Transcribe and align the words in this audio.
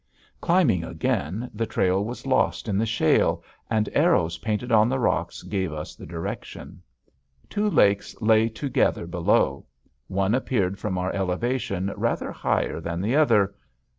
Climbing 0.41 0.83
again, 0.83 1.51
the 1.53 1.67
trail 1.67 2.03
was 2.03 2.25
lost 2.25 2.67
in 2.67 2.79
the 2.79 2.87
shale, 2.87 3.43
and 3.69 3.87
arrows 3.93 4.39
painted 4.39 4.71
on 4.71 4.89
the 4.89 4.97
rocks 4.97 5.43
gave 5.43 5.71
us 5.71 5.93
the 5.95 6.07
direction. 6.07 6.81
Two 7.51 7.69
lakes 7.69 8.19
lay 8.19 8.49
together 8.49 9.05
below. 9.05 9.67
One 10.07 10.33
appeared 10.33 10.79
from 10.79 10.97
our 10.97 11.11
elevation 11.13 11.93
rather 11.95 12.31
higher 12.31 12.79
than 12.79 12.99
the 12.99 13.15
other. 13.15 13.53